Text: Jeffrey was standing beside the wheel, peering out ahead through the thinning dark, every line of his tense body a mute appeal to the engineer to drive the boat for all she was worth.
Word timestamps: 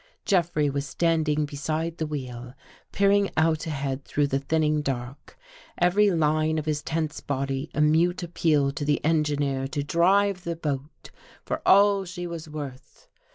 Jeffrey 0.25 0.67
was 0.67 0.87
standing 0.87 1.45
beside 1.45 1.99
the 1.99 2.07
wheel, 2.07 2.55
peering 2.91 3.29
out 3.37 3.67
ahead 3.67 4.03
through 4.03 4.25
the 4.25 4.39
thinning 4.39 4.81
dark, 4.81 5.37
every 5.77 6.09
line 6.09 6.57
of 6.57 6.65
his 6.65 6.81
tense 6.81 7.19
body 7.21 7.69
a 7.75 7.81
mute 7.81 8.23
appeal 8.23 8.71
to 8.71 8.83
the 8.83 9.05
engineer 9.05 9.67
to 9.67 9.83
drive 9.83 10.43
the 10.43 10.55
boat 10.55 11.11
for 11.45 11.61
all 11.67 12.03
she 12.03 12.25
was 12.25 12.49
worth. 12.49 13.09